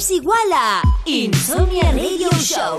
[0.00, 2.78] es igual a Insomnia Radio Show.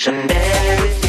[0.00, 0.99] Chandelier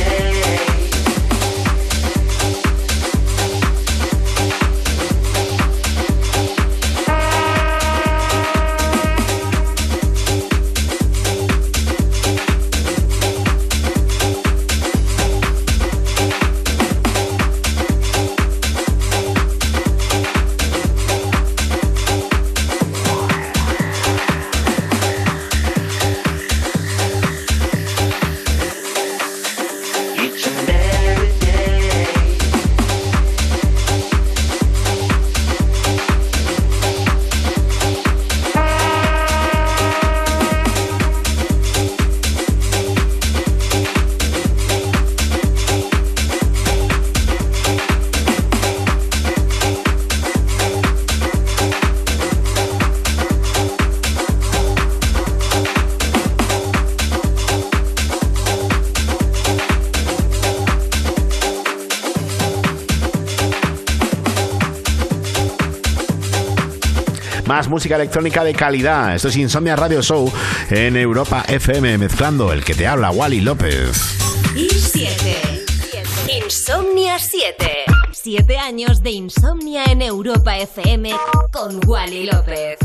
[67.72, 69.16] música electrónica de calidad.
[69.16, 70.32] Esto es Insomnia Radio Show
[70.70, 74.18] en Europa FM, mezclando el que te habla, Wally López.
[74.56, 74.68] Y
[76.30, 77.86] Insomnia 7.
[78.12, 81.12] 7 años de insomnia en Europa FM
[81.52, 82.81] con Wally López.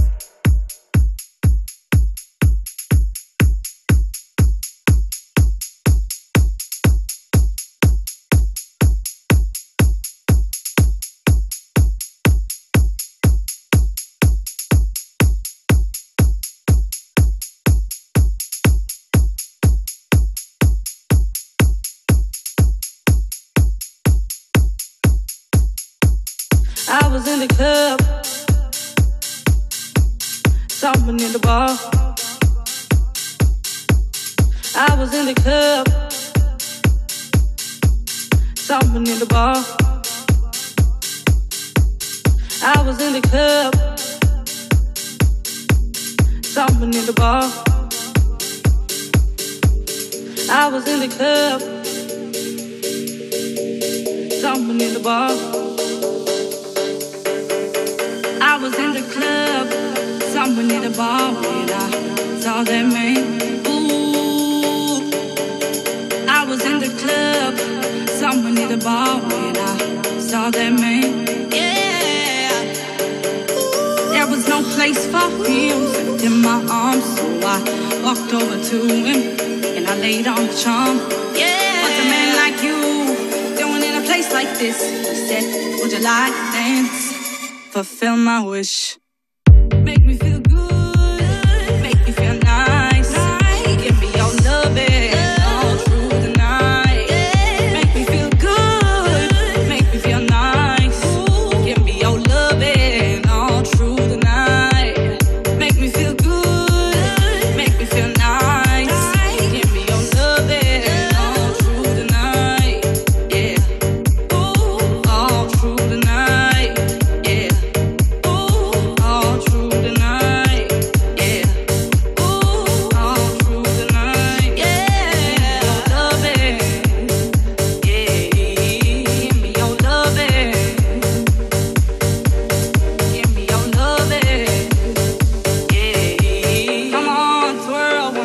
[88.44, 88.98] hoje.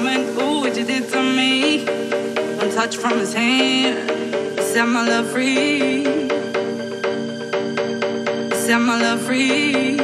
[0.01, 0.41] moment.
[0.41, 1.85] Ooh, what you did to me.
[2.57, 6.03] One touch from his hand set my love free.
[8.53, 9.97] Set my love free.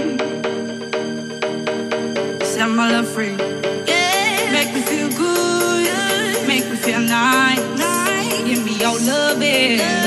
[2.46, 3.36] Set my love free.
[3.88, 4.52] Yeah.
[4.52, 6.48] Make me feel good.
[6.48, 7.60] Make me feel nice.
[7.80, 8.44] nice.
[8.44, 10.07] Give me your loving.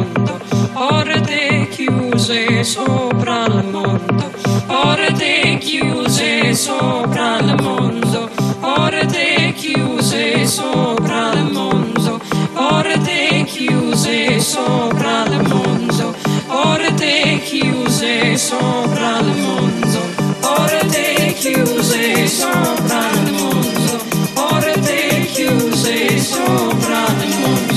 [2.21, 4.31] chiuse sopra il mondo.
[4.67, 12.19] Porte chiuse sopra il mondo, porte chiuse sopra il mondo,
[12.53, 16.15] porte chiuse sopra il mondo,
[16.45, 19.99] porte chiuse sopra il mondo,
[20.41, 23.99] porte chiuse sopra il mondo,
[24.33, 27.73] porte chiuse sopra il mondo,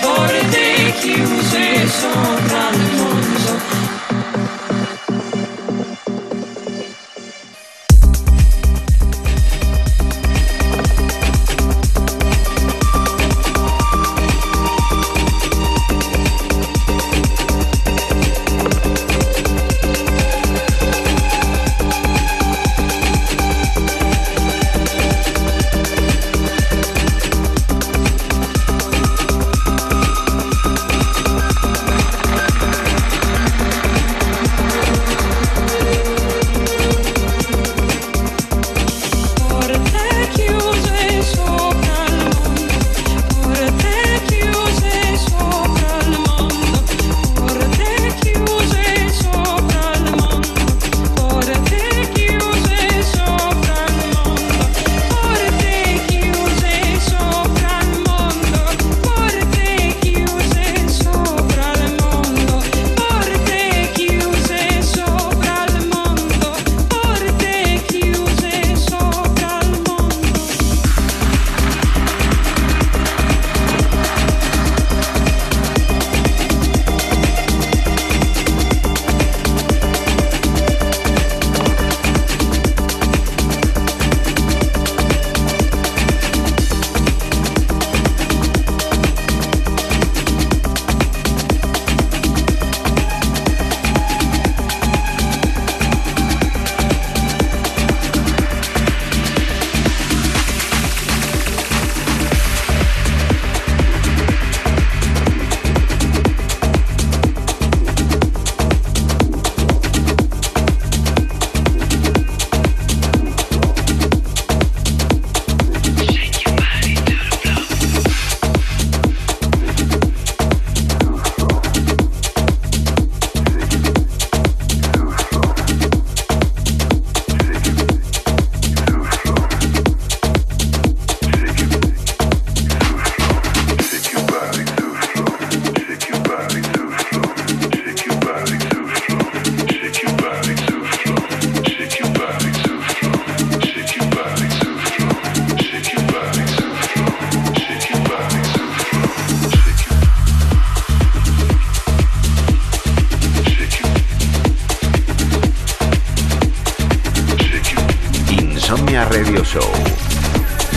[0.00, 3.23] porte chiuse sopra il mondo.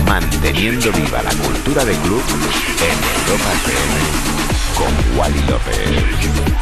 [0.05, 2.21] Manteniendo viva la cultura de club
[2.81, 3.95] en Europa FM
[4.75, 6.56] con Wally López.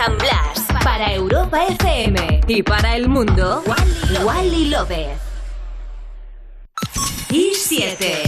[0.00, 3.62] San Blas, para Europa FM y para el mundo,
[4.24, 5.08] Wally López.
[7.28, 8.22] Y 7.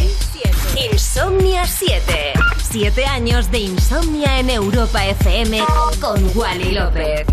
[0.92, 2.34] Insomnia 7.
[2.58, 5.64] 7 años de insomnia en Europa FM
[5.98, 7.26] con Wally López.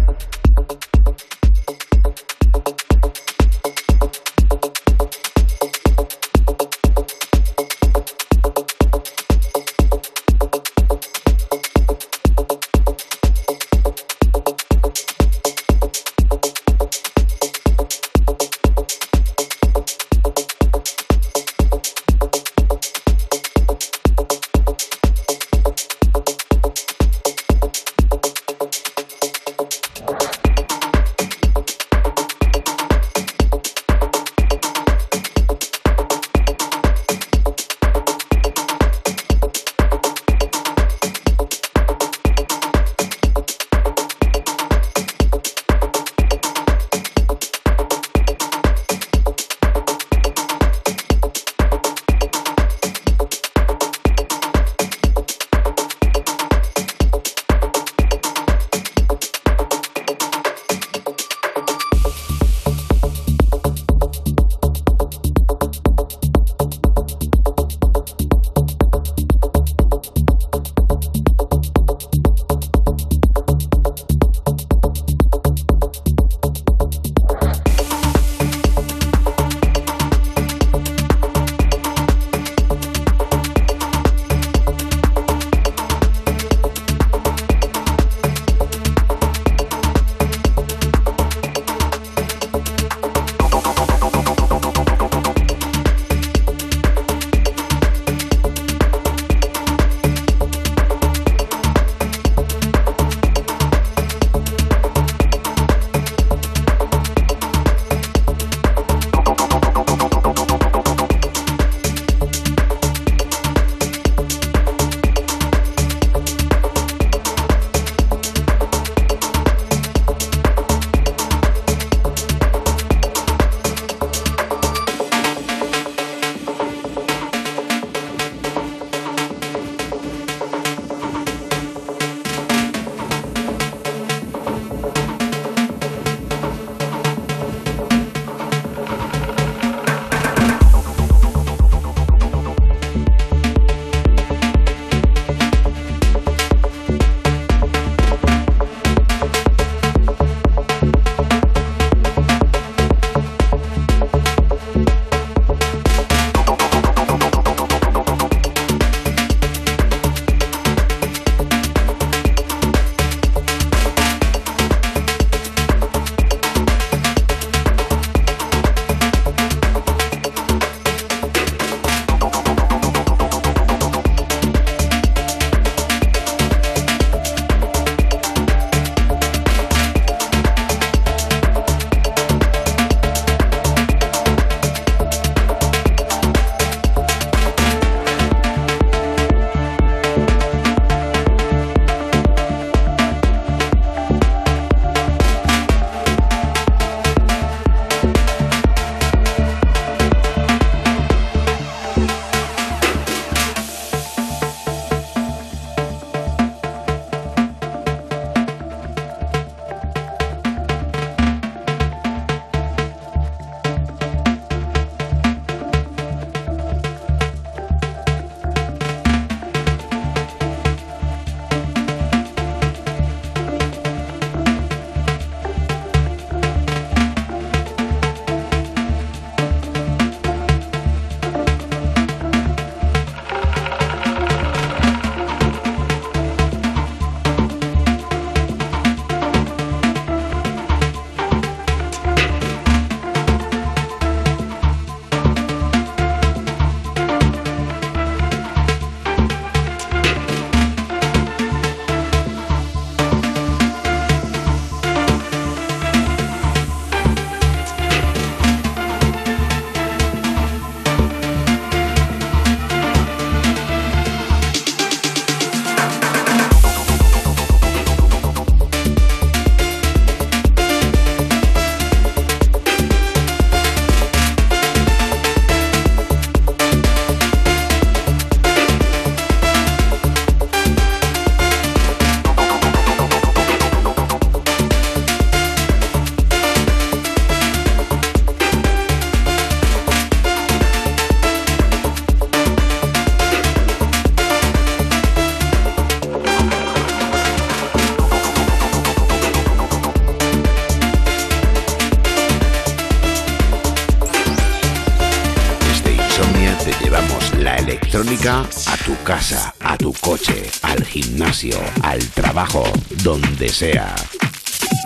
[313.52, 313.96] Sea.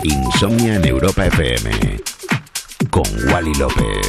[0.03, 1.99] Insomnia en Europa FM
[2.89, 4.02] con Wally López.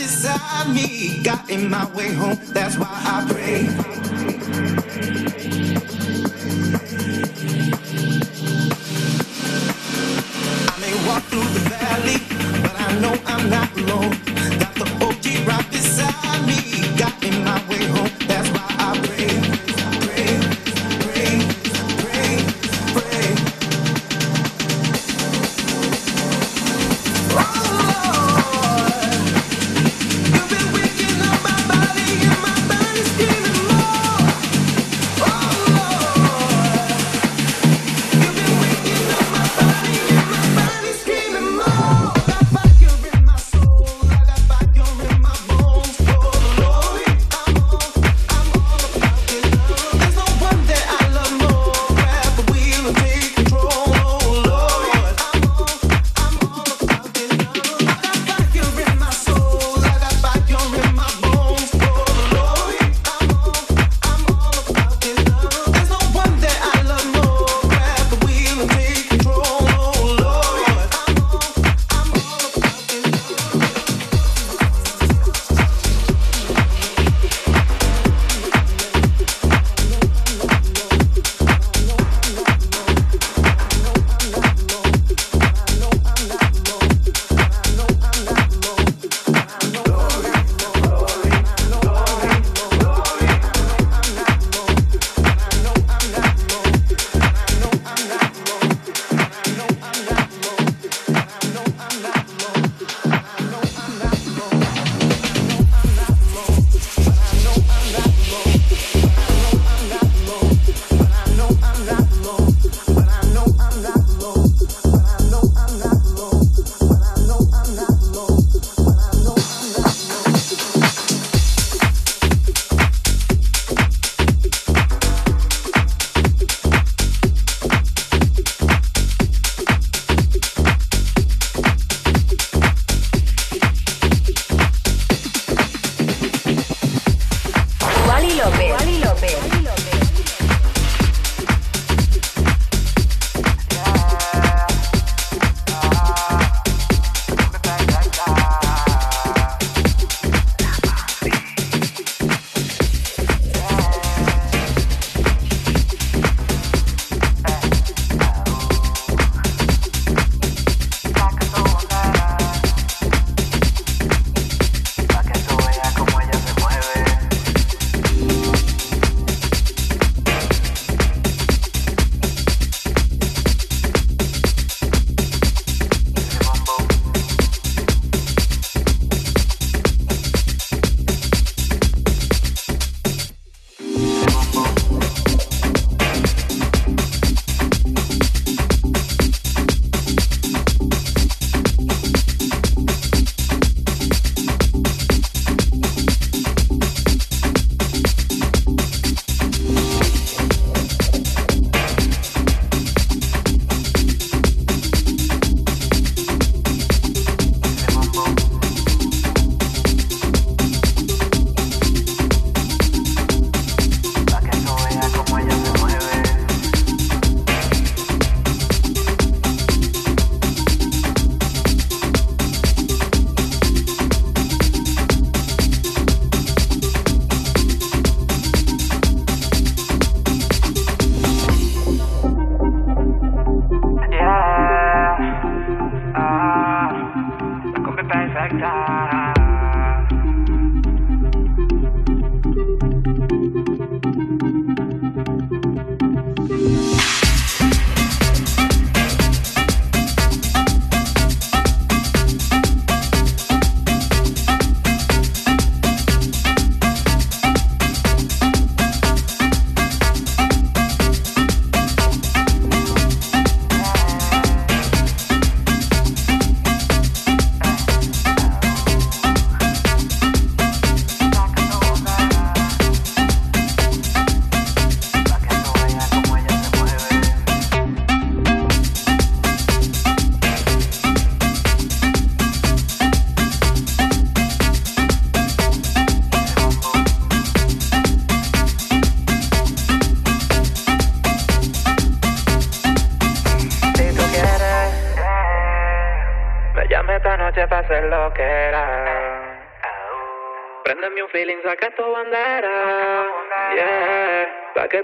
[0.00, 1.20] beside me.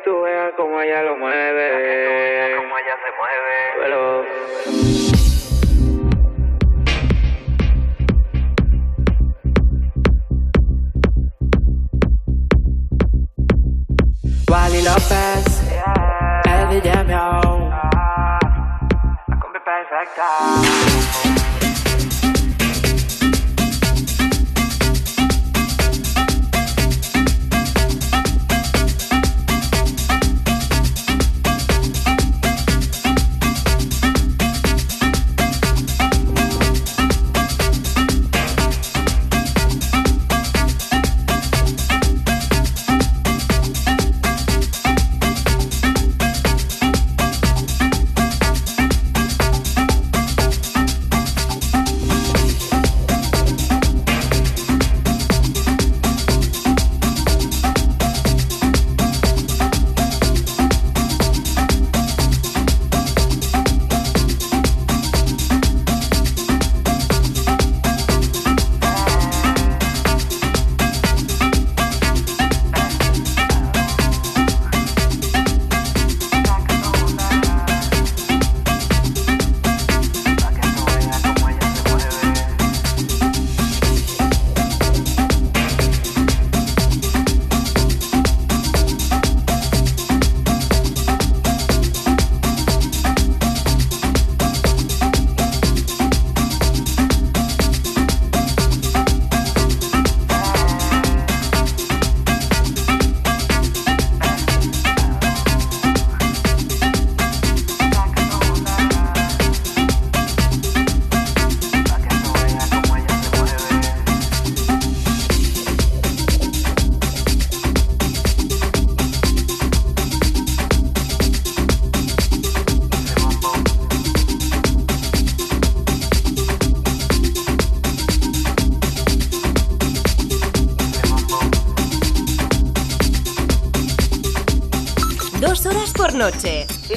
[0.06, 1.25] သူဝဲကုံမရလို့မ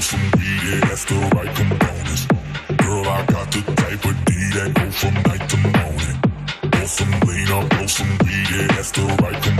[0.00, 0.50] Some weed.
[0.64, 2.26] me after the right components.
[2.78, 6.70] Girl, I got the type of D that go from night to morning.
[6.70, 9.59] Blow some lean, i blow some weed It has the right components.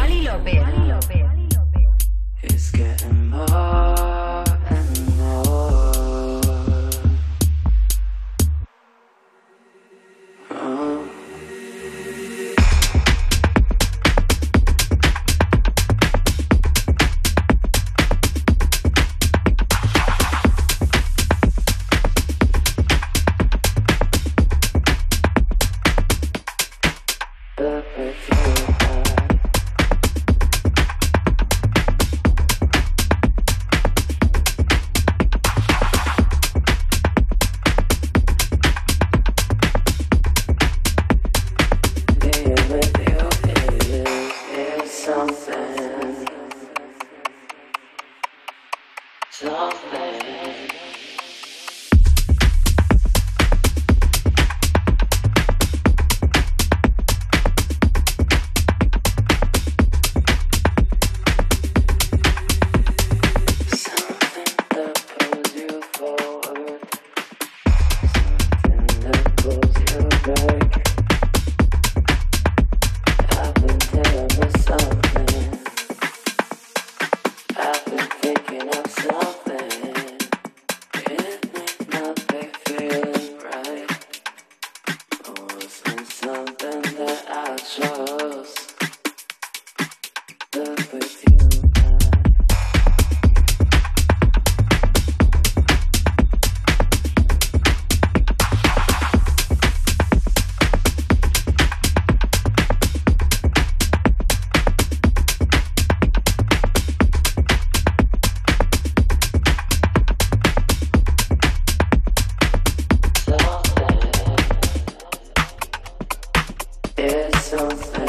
[117.51, 118.00] yourself.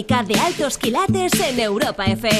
[0.00, 2.39] De altos quilates en Europa FM.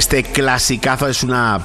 [0.00, 1.60] Este clasicazo es una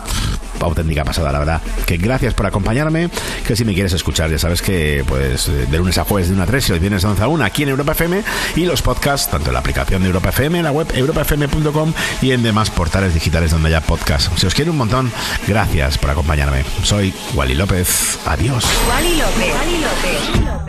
[0.60, 1.62] auténtica pasada, la verdad.
[1.86, 3.10] Que gracias por acompañarme.
[3.48, 6.44] Que si me quieres escuchar, ya sabes que pues de lunes a jueves de 1
[6.44, 8.24] a 3 y hoy vienes de 11 a 1 aquí en Europa FM
[8.58, 12.32] y los podcasts, tanto en la aplicación de Europa FM, en la web europafm.com y
[12.32, 14.38] en demás portales digitales donde haya podcast.
[14.38, 15.14] Si os quiero un montón,
[15.48, 16.66] gracias por acompañarme.
[16.84, 18.20] Soy Wally López.
[18.26, 18.66] Adiós.
[18.90, 19.54] Wally López.
[19.56, 20.65] Wally López.